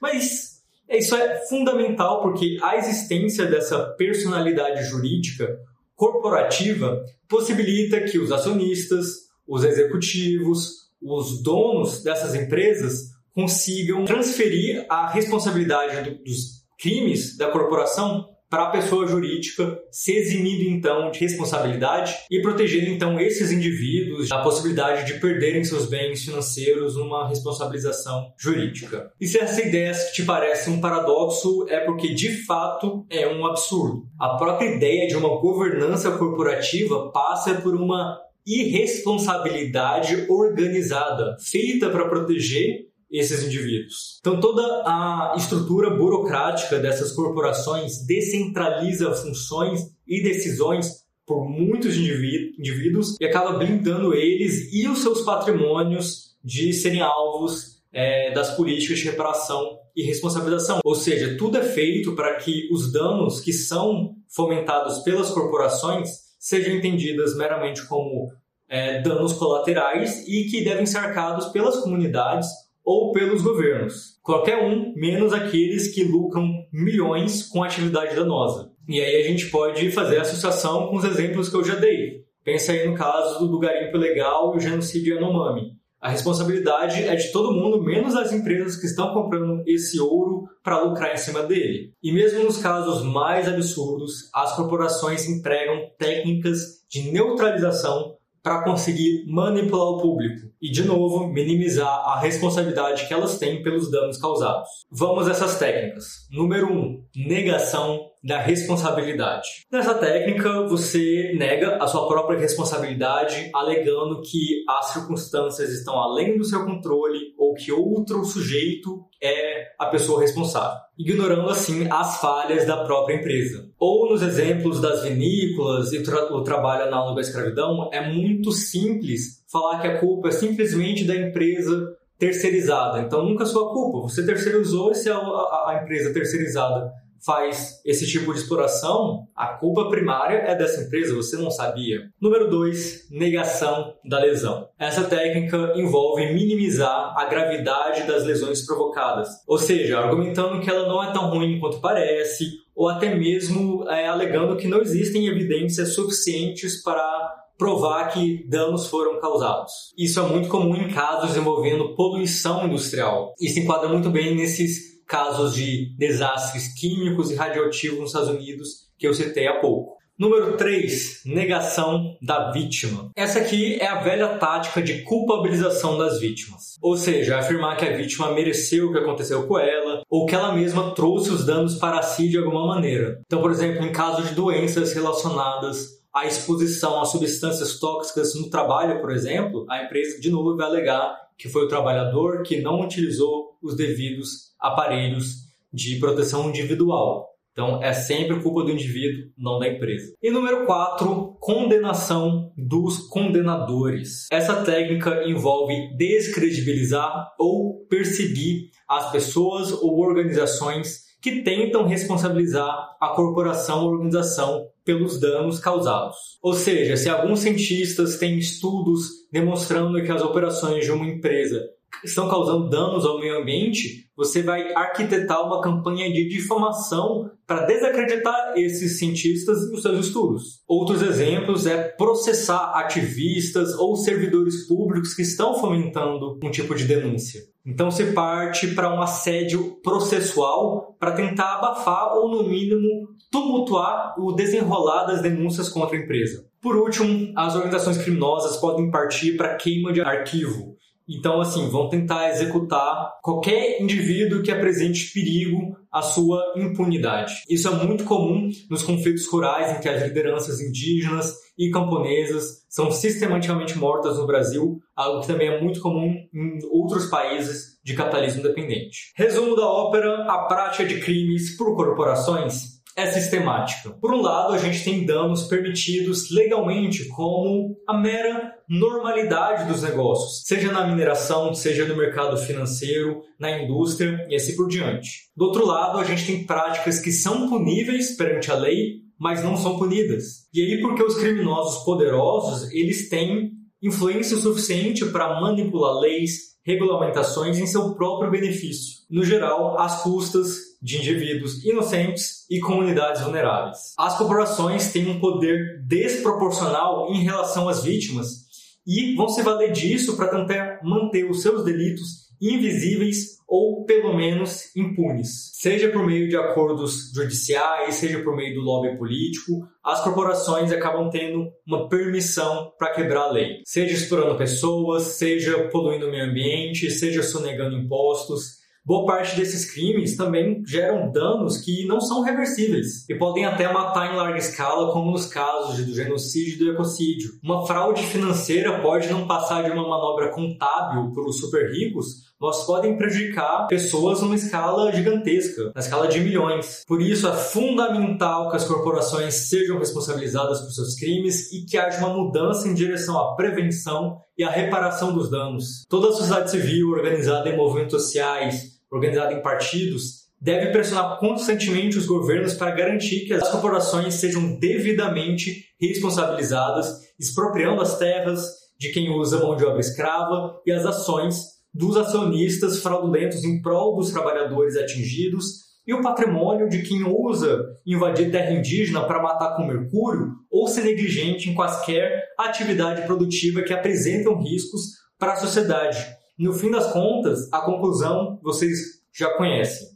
mas 0.00 0.62
isso 0.88 1.14
é 1.14 1.46
fundamental 1.46 2.22
porque 2.22 2.58
a 2.62 2.76
existência 2.76 3.46
dessa 3.46 3.84
personalidade 3.96 4.84
jurídica 4.84 5.58
corporativa 5.94 7.04
possibilita 7.28 8.00
que 8.00 8.18
os 8.18 8.32
acionistas, 8.32 9.28
os 9.46 9.64
executivos, 9.64 10.90
os 11.00 11.42
donos 11.42 12.02
dessas 12.02 12.34
empresas 12.34 13.14
consigam 13.34 14.04
transferir 14.04 14.86
a 14.88 15.08
responsabilidade 15.10 16.10
do, 16.10 16.24
dos 16.24 16.64
crimes 16.78 17.36
da 17.36 17.50
corporação 17.50 18.28
para 18.54 18.66
a 18.66 18.70
pessoa 18.70 19.04
jurídica 19.04 19.80
se 19.90 20.12
eximindo 20.12 20.62
então 20.62 21.10
de 21.10 21.18
responsabilidade 21.18 22.14
e 22.30 22.40
protegendo 22.40 22.88
então 22.88 23.18
esses 23.18 23.50
indivíduos 23.50 24.28
da 24.28 24.44
possibilidade 24.44 25.12
de 25.12 25.18
perderem 25.18 25.64
seus 25.64 25.88
bens 25.88 26.24
financeiros 26.24 26.94
numa 26.94 27.26
responsabilização 27.26 28.32
jurídica. 28.38 29.10
E 29.20 29.26
se 29.26 29.40
essa 29.40 29.60
ideia 29.60 29.92
te 30.12 30.22
parece 30.22 30.70
um 30.70 30.80
paradoxo, 30.80 31.66
é 31.68 31.80
porque 31.80 32.14
de 32.14 32.44
fato 32.44 33.04
é 33.10 33.26
um 33.26 33.44
absurdo. 33.44 34.04
A 34.20 34.36
própria 34.36 34.72
ideia 34.76 35.08
de 35.08 35.16
uma 35.16 35.40
governança 35.40 36.12
corporativa 36.12 37.10
passa 37.10 37.54
por 37.56 37.74
uma 37.74 38.20
irresponsabilidade 38.46 40.26
organizada, 40.28 41.36
feita 41.40 41.90
para 41.90 42.08
proteger 42.08 42.93
esses 43.14 43.44
indivíduos. 43.44 44.18
Então, 44.20 44.40
toda 44.40 44.62
a 44.84 45.34
estrutura 45.36 45.90
burocrática 45.90 46.80
dessas 46.80 47.12
corporações 47.12 48.04
descentraliza 48.04 49.14
funções 49.14 49.82
e 50.06 50.20
decisões 50.20 51.04
por 51.24 51.48
muitos 51.48 51.96
indivíduos 51.96 53.16
e 53.20 53.24
acaba 53.24 53.56
blindando 53.56 54.12
eles 54.14 54.72
e 54.72 54.88
os 54.88 54.98
seus 54.98 55.22
patrimônios 55.22 56.34
de 56.42 56.72
serem 56.72 57.00
alvos 57.00 57.82
é, 57.92 58.32
das 58.32 58.56
políticas 58.56 58.98
de 58.98 59.04
reparação 59.04 59.78
e 59.96 60.02
responsabilização. 60.02 60.80
Ou 60.84 60.94
seja, 60.96 61.36
tudo 61.38 61.56
é 61.56 61.62
feito 61.62 62.14
para 62.16 62.34
que 62.34 62.68
os 62.72 62.92
danos 62.92 63.40
que 63.40 63.52
são 63.52 64.16
fomentados 64.28 64.98
pelas 64.98 65.30
corporações 65.30 66.10
sejam 66.38 66.74
entendidas 66.74 67.36
meramente 67.36 67.86
como 67.86 68.30
é, 68.68 69.00
danos 69.00 69.32
colaterais 69.34 70.26
e 70.26 70.44
que 70.50 70.64
devem 70.64 70.84
ser 70.84 70.98
arcados 70.98 71.46
pelas 71.46 71.76
comunidades 71.76 72.48
ou 72.84 73.12
pelos 73.12 73.42
governos. 73.42 74.18
Qualquer 74.22 74.62
um, 74.62 74.92
menos 74.94 75.32
aqueles 75.32 75.94
que 75.94 76.04
lucram 76.04 76.46
milhões 76.72 77.42
com 77.42 77.62
a 77.62 77.66
atividade 77.66 78.14
danosa. 78.14 78.70
E 78.88 79.00
aí 79.00 79.22
a 79.22 79.26
gente 79.26 79.46
pode 79.46 79.90
fazer 79.90 80.18
associação 80.18 80.88
com 80.88 80.96
os 80.96 81.04
exemplos 81.04 81.48
que 81.48 81.56
eu 81.56 81.64
já 81.64 81.74
dei. 81.76 82.24
Pensa 82.44 82.72
aí 82.72 82.86
no 82.86 82.94
caso 82.94 83.48
do 83.48 83.58
garimpo 83.58 83.96
ilegal 83.96 84.52
e 84.52 84.58
o 84.58 84.60
genocídio 84.60 85.14
Yanomami. 85.14 85.72
A 85.98 86.10
responsabilidade 86.10 87.02
é 87.02 87.16
de 87.16 87.32
todo 87.32 87.54
mundo, 87.54 87.82
menos 87.82 88.14
as 88.14 88.30
empresas 88.30 88.76
que 88.76 88.84
estão 88.84 89.14
comprando 89.14 89.62
esse 89.66 89.98
ouro 89.98 90.46
para 90.62 90.82
lucrar 90.82 91.14
em 91.14 91.16
cima 91.16 91.42
dele. 91.42 91.94
E 92.02 92.12
mesmo 92.12 92.44
nos 92.44 92.58
casos 92.58 93.02
mais 93.02 93.48
absurdos, 93.48 94.28
as 94.34 94.54
corporações 94.54 95.26
empregam 95.26 95.88
técnicas 95.98 96.84
de 96.90 97.10
neutralização 97.10 98.18
para 98.44 98.62
conseguir 98.62 99.24
manipular 99.26 99.86
o 99.86 100.02
público 100.02 100.52
e, 100.60 100.70
de 100.70 100.84
novo, 100.84 101.26
minimizar 101.28 101.88
a 101.88 102.20
responsabilidade 102.20 103.08
que 103.08 103.14
elas 103.14 103.38
têm 103.38 103.62
pelos 103.62 103.90
danos 103.90 104.18
causados. 104.18 104.68
Vamos 104.90 105.26
a 105.26 105.30
essas 105.30 105.58
técnicas. 105.58 106.28
Número 106.30 106.70
1. 106.70 106.78
Um, 106.78 107.04
negação 107.16 108.10
da 108.24 108.40
responsabilidade. 108.40 109.46
Nessa 109.70 109.94
técnica, 109.94 110.66
você 110.66 111.34
nega 111.36 111.76
a 111.76 111.86
sua 111.86 112.08
própria 112.08 112.38
responsabilidade, 112.38 113.50
alegando 113.54 114.22
que 114.22 114.64
as 114.66 114.86
circunstâncias 114.94 115.70
estão 115.70 115.98
além 115.98 116.38
do 116.38 116.44
seu 116.44 116.64
controle 116.64 117.34
ou 117.38 117.52
que 117.52 117.70
outro 117.70 118.24
sujeito 118.24 119.04
é 119.22 119.74
a 119.78 119.86
pessoa 119.86 120.22
responsável, 120.22 120.78
ignorando 120.98 121.50
assim 121.50 121.86
as 121.90 122.18
falhas 122.18 122.66
da 122.66 122.84
própria 122.84 123.16
empresa. 123.16 123.68
Ou 123.78 124.08
nos 124.10 124.22
exemplos 124.22 124.80
das 124.80 125.02
vinícolas 125.02 125.92
e 125.92 126.02
tra 126.02 126.32
o 126.32 126.42
trabalho 126.42 126.84
análogo 126.84 127.18
à 127.18 127.20
escravidão, 127.20 127.90
é 127.92 128.10
muito 128.10 128.52
simples 128.52 129.44
falar 129.52 129.80
que 129.80 129.88
a 129.88 129.98
culpa 129.98 130.28
é 130.28 130.32
simplesmente 130.32 131.04
da 131.04 131.14
empresa 131.14 131.94
terceirizada. 132.18 133.00
Então 133.00 133.24
nunca 133.24 133.44
é 133.44 133.46
sua 133.46 133.70
culpa. 133.70 134.08
Você 134.08 134.24
terceirizou 134.24 134.92
e 134.92 134.94
se 134.94 135.10
a, 135.10 135.16
a, 135.16 135.70
a 135.70 135.80
empresa 135.82 136.12
terceirizada 136.12 136.90
faz 137.24 137.80
esse 137.84 138.06
tipo 138.06 138.32
de 138.32 138.40
exploração, 138.40 139.26
a 139.34 139.48
culpa 139.48 139.88
primária 139.88 140.36
é 140.38 140.54
dessa 140.54 140.82
empresa, 140.82 141.14
você 141.14 141.36
não 141.36 141.50
sabia. 141.50 142.00
Número 142.20 142.50
2, 142.50 143.08
negação 143.10 143.94
da 144.04 144.18
lesão. 144.18 144.68
Essa 144.78 145.04
técnica 145.04 145.72
envolve 145.74 146.32
minimizar 146.32 147.14
a 147.16 147.24
gravidade 147.26 148.02
das 148.04 148.24
lesões 148.24 148.64
provocadas, 148.66 149.28
ou 149.46 149.58
seja, 149.58 149.98
argumentando 149.98 150.60
que 150.60 150.68
ela 150.68 150.86
não 150.86 151.02
é 151.02 151.12
tão 151.12 151.30
ruim 151.30 151.58
quanto 151.58 151.80
parece, 151.80 152.44
ou 152.74 152.88
até 152.88 153.14
mesmo 153.14 153.88
é, 153.88 154.06
alegando 154.06 154.56
que 154.56 154.68
não 154.68 154.80
existem 154.80 155.26
evidências 155.26 155.94
suficientes 155.94 156.82
para 156.82 157.44
provar 157.56 158.08
que 158.08 158.44
danos 158.48 158.88
foram 158.88 159.20
causados. 159.20 159.72
Isso 159.96 160.18
é 160.18 160.22
muito 160.24 160.48
comum 160.48 160.74
em 160.74 160.88
casos 160.88 161.36
envolvendo 161.36 161.94
poluição 161.94 162.66
industrial. 162.66 163.32
Isso 163.40 163.60
enquadra 163.60 163.88
muito 163.88 164.10
bem 164.10 164.34
nesses 164.34 164.93
casos 165.14 165.54
de 165.54 165.94
desastres 165.96 166.74
químicos 166.74 167.30
e 167.30 167.36
radioativos 167.36 168.00
nos 168.00 168.08
Estados 168.08 168.30
Unidos 168.30 168.88
que 168.98 169.06
eu 169.06 169.14
citei 169.14 169.46
há 169.46 169.60
pouco. 169.60 169.94
Número 170.18 170.56
3, 170.56 171.22
negação 171.24 172.16
da 172.20 172.50
vítima. 172.50 173.12
Essa 173.14 173.38
aqui 173.38 173.76
é 173.80 173.86
a 173.86 174.00
velha 174.00 174.38
tática 174.38 174.82
de 174.82 175.02
culpabilização 175.02 175.96
das 175.96 176.18
vítimas. 176.18 176.76
Ou 176.82 176.96
seja, 176.96 177.38
afirmar 177.38 177.76
que 177.76 177.84
a 177.84 177.96
vítima 177.96 178.32
mereceu 178.32 178.88
o 178.88 178.92
que 178.92 178.98
aconteceu 178.98 179.46
com 179.46 179.56
ela 179.56 180.02
ou 180.10 180.26
que 180.26 180.34
ela 180.34 180.52
mesma 180.52 180.92
trouxe 180.96 181.30
os 181.30 181.46
danos 181.46 181.76
para 181.76 182.02
si 182.02 182.28
de 182.28 182.38
alguma 182.38 182.66
maneira. 182.66 183.20
Então, 183.24 183.40
por 183.40 183.52
exemplo, 183.52 183.84
em 183.84 183.92
caso 183.92 184.22
de 184.22 184.34
doenças 184.34 184.92
relacionadas 184.94 186.02
à 186.14 186.26
exposição 186.26 187.00
a 187.00 187.04
substâncias 187.04 187.78
tóxicas 187.80 188.34
no 188.34 188.48
trabalho, 188.48 189.00
por 189.00 189.10
exemplo, 189.10 189.66
a 189.68 189.82
empresa 189.82 190.20
de 190.20 190.30
novo 190.30 190.56
vai 190.56 190.66
alegar 190.66 191.24
que 191.36 191.48
foi 191.48 191.64
o 191.64 191.68
trabalhador 191.68 192.42
que 192.42 192.60
não 192.60 192.80
utilizou 192.80 193.58
os 193.60 193.76
devidos 193.76 194.54
aparelhos 194.60 195.44
de 195.72 195.98
proteção 195.98 196.48
individual. 196.48 197.34
Então, 197.50 197.82
é 197.82 197.92
sempre 197.92 198.40
culpa 198.40 198.64
do 198.64 198.70
indivíduo, 198.70 199.30
não 199.38 199.58
da 199.58 199.68
empresa. 199.68 200.12
E 200.20 200.28
número 200.30 200.66
4, 200.66 201.36
condenação 201.38 202.52
dos 202.56 202.98
condenadores. 203.08 204.26
Essa 204.30 204.64
técnica 204.64 205.22
envolve 205.24 205.96
descredibilizar 205.96 207.32
ou 207.38 207.86
perseguir 207.88 208.70
as 208.88 209.10
pessoas 209.12 209.72
ou 209.72 210.00
organizações 210.00 211.04
que 211.22 211.42
tentam 211.42 211.86
responsabilizar 211.86 212.96
a 213.00 213.08
corporação 213.14 213.84
ou 213.84 213.92
organização 213.92 214.66
pelos 214.84 215.18
danos 215.18 215.58
causados. 215.58 216.16
Ou 216.42 216.54
seja, 216.54 216.96
se 216.96 217.08
alguns 217.08 217.40
cientistas 217.40 218.18
têm 218.18 218.38
estudos 218.38 219.08
demonstrando 219.32 220.02
que 220.02 220.12
as 220.12 220.22
operações 220.22 220.84
de 220.84 220.92
uma 220.92 221.06
empresa 221.06 221.64
estão 222.04 222.28
causando 222.28 222.68
danos 222.68 223.04
ao 223.04 223.18
meio 223.18 223.40
ambiente, 223.40 224.04
você 224.16 224.42
vai 224.42 224.72
arquitetar 224.74 225.44
uma 225.44 225.60
campanha 225.60 226.12
de 226.12 226.28
difamação 226.28 227.30
para 227.46 227.66
desacreditar 227.66 228.54
esses 228.56 228.98
cientistas 228.98 229.58
e 229.62 229.74
os 229.74 229.82
seus 229.82 230.06
estudos. 230.06 230.62
Outros 230.68 231.02
exemplos 231.02 231.66
é 231.66 231.82
processar 231.82 232.72
ativistas 232.76 233.74
ou 233.74 233.96
servidores 233.96 234.66
públicos 234.68 235.14
que 235.14 235.22
estão 235.22 235.54
fomentando 235.54 236.38
um 236.42 236.50
tipo 236.50 236.74
de 236.74 236.84
denúncia. 236.84 237.40
Então 237.66 237.90
se 237.90 238.12
parte 238.12 238.68
para 238.68 238.94
um 238.94 239.00
assédio 239.00 239.80
processual 239.82 240.96
para 240.98 241.12
tentar 241.12 241.54
abafar 241.54 242.14
ou 242.14 242.28
no 242.28 242.48
mínimo 242.48 243.08
tumultuar 243.30 244.14
o 244.18 244.32
desenrolar 244.32 245.06
das 245.06 245.22
denúncias 245.22 245.68
contra 245.68 245.96
a 245.96 246.00
empresa. 246.00 246.46
Por 246.60 246.76
último, 246.76 247.32
as 247.36 247.56
organizações 247.56 247.98
criminosas 247.98 248.56
podem 248.58 248.90
partir 248.90 249.36
para 249.36 249.56
queima 249.56 249.92
de 249.92 250.00
arquivo, 250.00 250.73
então, 251.08 251.40
assim, 251.40 251.68
vão 251.68 251.88
tentar 251.88 252.30
executar 252.30 253.12
qualquer 253.22 253.80
indivíduo 253.80 254.42
que 254.42 254.50
apresente 254.50 255.12
perigo 255.12 255.76
à 255.92 256.00
sua 256.02 256.42
impunidade. 256.56 257.42
Isso 257.48 257.68
é 257.68 257.70
muito 257.70 258.04
comum 258.04 258.48
nos 258.70 258.82
conflitos 258.82 259.26
rurais 259.28 259.76
em 259.76 259.80
que 259.80 259.88
as 259.88 260.02
lideranças 260.02 260.60
indígenas 260.60 261.34
e 261.58 261.70
camponesas 261.70 262.64
são 262.68 262.90
sistematicamente 262.90 263.78
mortas 263.78 264.18
no 264.18 264.26
Brasil, 264.26 264.78
algo 264.96 265.20
que 265.20 265.26
também 265.26 265.48
é 265.48 265.60
muito 265.60 265.80
comum 265.80 266.12
em 266.34 266.58
outros 266.70 267.06
países 267.06 267.78
de 267.84 267.94
capitalismo 267.94 268.42
dependente. 268.42 269.12
Resumo 269.16 269.54
da 269.54 269.66
ópera: 269.66 270.24
a 270.24 270.46
prática 270.46 270.84
de 270.84 271.00
crimes 271.00 271.56
por 271.56 271.76
corporações 271.76 272.73
é 272.96 273.06
sistemática. 273.06 273.90
Por 274.00 274.14
um 274.14 274.20
lado, 274.20 274.54
a 274.54 274.58
gente 274.58 274.84
tem 274.84 275.04
danos 275.04 275.44
permitidos 275.44 276.30
legalmente, 276.30 277.08
como 277.08 277.76
a 277.88 277.98
mera 277.98 278.52
normalidade 278.68 279.70
dos 279.70 279.82
negócios, 279.82 280.42
seja 280.46 280.70
na 280.70 280.86
mineração, 280.86 281.52
seja 281.52 281.86
no 281.86 281.96
mercado 281.96 282.36
financeiro, 282.36 283.20
na 283.38 283.62
indústria 283.62 284.24
e 284.28 284.36
assim 284.36 284.54
por 284.56 284.68
diante. 284.68 285.30
Do 285.36 285.46
outro 285.46 285.66
lado, 285.66 285.98
a 285.98 286.04
gente 286.04 286.26
tem 286.26 286.46
práticas 286.46 287.00
que 287.00 287.10
são 287.10 287.48
puníveis 287.48 288.16
perante 288.16 288.50
a 288.50 288.54
lei, 288.54 289.02
mas 289.18 289.42
não 289.42 289.56
são 289.56 289.78
punidas. 289.78 290.48
E 290.52 290.60
aí, 290.60 290.80
porque 290.80 291.02
os 291.02 291.16
criminosos 291.16 291.84
poderosos, 291.84 292.70
eles 292.72 293.08
têm 293.08 293.50
influência 293.82 294.36
suficiente 294.36 295.04
para 295.06 295.40
manipular 295.40 295.98
leis, 296.00 296.54
regulamentações 296.64 297.58
em 297.58 297.66
seu 297.66 297.94
próprio 297.94 298.30
benefício, 298.30 299.04
no 299.10 299.22
geral, 299.22 299.78
às 299.78 300.02
custas 300.02 300.73
de 300.84 300.98
indivíduos 300.98 301.64
inocentes 301.64 302.44
e 302.50 302.60
comunidades 302.60 303.22
vulneráveis. 303.22 303.94
As 303.98 304.18
corporações 304.18 304.92
têm 304.92 305.08
um 305.08 305.18
poder 305.18 305.82
desproporcional 305.86 307.10
em 307.10 307.22
relação 307.22 307.70
às 307.70 307.82
vítimas 307.82 308.44
e 308.86 309.14
vão 309.14 309.26
se 309.30 309.42
valer 309.42 309.72
disso 309.72 310.14
para 310.14 310.28
tentar 310.28 310.80
manter 310.84 311.24
os 311.24 311.40
seus 311.40 311.64
delitos 311.64 312.24
invisíveis 312.38 313.38
ou 313.48 313.86
pelo 313.86 314.14
menos 314.14 314.74
impunes. 314.76 315.52
Seja 315.54 315.88
por 315.88 316.04
meio 316.04 316.28
de 316.28 316.36
acordos 316.36 317.12
judiciais, 317.14 317.94
seja 317.94 318.22
por 318.22 318.36
meio 318.36 318.54
do 318.54 318.60
lobby 318.60 318.98
político, 318.98 319.66
as 319.82 320.04
corporações 320.04 320.70
acabam 320.70 321.08
tendo 321.08 321.50
uma 321.66 321.88
permissão 321.88 322.72
para 322.78 322.92
quebrar 322.92 323.22
a 323.22 323.30
lei. 323.30 323.62
Seja 323.64 323.94
explorando 323.94 324.36
pessoas, 324.36 325.02
seja 325.02 325.68
poluindo 325.70 326.08
o 326.08 326.10
meio 326.10 326.24
ambiente, 326.28 326.90
seja 326.90 327.22
sonegando 327.22 327.78
impostos, 327.78 328.63
boa 328.84 329.06
parte 329.06 329.36
desses 329.36 329.72
crimes 329.72 330.16
também 330.16 330.62
geram 330.66 331.10
danos 331.10 331.58
que 331.58 331.86
não 331.86 332.00
são 332.00 332.22
reversíveis 332.22 333.08
e 333.08 333.14
podem 333.14 333.46
até 333.46 333.72
matar 333.72 334.12
em 334.12 334.16
larga 334.16 334.38
escala, 334.38 334.92
como 334.92 335.10
nos 335.10 335.26
casos 335.26 335.84
do 335.84 335.94
genocídio 335.94 336.54
e 336.54 336.58
do 336.58 336.72
ecocídio. 336.72 337.30
Uma 337.42 337.66
fraude 337.66 338.02
financeira 338.02 338.80
pode 338.80 339.08
não 339.08 339.26
passar 339.26 339.62
de 339.62 339.70
uma 339.70 339.88
manobra 339.88 340.30
contábil 340.30 341.12
para 341.12 341.24
os 341.24 341.40
super 341.40 341.70
ricos, 341.70 342.34
mas 342.40 342.64
podem 342.64 342.98
prejudicar 342.98 343.66
pessoas 343.68 344.20
numa 344.20 344.34
escala 344.34 344.92
gigantesca, 344.92 345.72
na 345.74 345.80
escala 345.80 346.08
de 346.08 346.20
milhões. 346.20 346.82
Por 346.86 347.00
isso, 347.00 347.26
é 347.26 347.32
fundamental 347.32 348.50
que 348.50 348.56
as 348.56 348.64
corporações 348.64 349.34
sejam 349.48 349.78
responsabilizadas 349.78 350.60
por 350.60 350.70
seus 350.70 350.94
crimes 350.94 351.50
e 351.52 351.64
que 351.64 351.78
haja 351.78 351.98
uma 351.98 352.14
mudança 352.14 352.68
em 352.68 352.74
direção 352.74 353.18
à 353.18 353.34
prevenção 353.34 354.18
e 354.36 354.44
à 354.44 354.50
reparação 354.50 355.14
dos 355.14 355.30
danos. 355.30 355.84
Toda 355.88 356.08
a 356.08 356.12
sociedade 356.12 356.50
civil 356.50 356.90
organizada 356.90 357.48
em 357.48 357.56
movimentos 357.56 358.02
sociais, 358.02 358.73
organizada 358.94 359.32
em 359.32 359.42
partidos, 359.42 360.24
deve 360.40 360.70
pressionar 360.70 361.18
constantemente 361.18 361.98
os 361.98 362.06
governos 362.06 362.54
para 362.54 362.70
garantir 362.70 363.26
que 363.26 363.34
as 363.34 363.50
corporações 363.50 364.14
sejam 364.14 364.58
devidamente 364.58 365.64
responsabilizadas, 365.80 366.86
expropriando 367.18 367.80
as 367.82 367.98
terras 367.98 368.46
de 368.78 368.92
quem 368.92 369.10
usa 369.10 369.40
mão 369.40 369.56
de 369.56 369.64
obra 369.64 369.80
escrava 369.80 370.60
e 370.64 370.70
as 370.70 370.84
ações 370.86 371.54
dos 371.72 371.96
acionistas 371.96 372.78
fraudulentos 372.78 373.42
em 373.42 373.60
prol 373.60 373.96
dos 373.96 374.12
trabalhadores 374.12 374.76
atingidos 374.76 375.64
e 375.86 375.92
o 375.92 376.00
patrimônio 376.00 376.68
de 376.68 376.82
quem 376.82 377.02
usa 377.04 377.62
invadir 377.84 378.30
terra 378.30 378.52
indígena 378.52 379.06
para 379.06 379.22
matar 379.22 379.56
com 379.56 379.66
mercúrio 379.66 380.32
ou 380.50 380.68
ser 380.68 380.84
negligente 380.84 381.50
em 381.50 381.54
quaisquer 381.54 382.24
atividade 382.38 383.02
produtiva 383.06 383.62
que 383.62 383.72
apresentam 383.72 384.40
riscos 384.40 384.82
para 385.18 385.32
a 385.32 385.36
sociedade. 385.36 385.98
No 386.38 386.52
fim 386.52 386.70
das 386.70 386.92
contas, 386.92 387.52
a 387.52 387.60
conclusão 387.60 388.38
vocês 388.42 389.02
já 389.12 389.30
conhecem: 389.36 389.88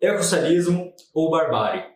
ecossocialismo 0.00 0.92
ou 1.14 1.30
barbárie. 1.30 1.95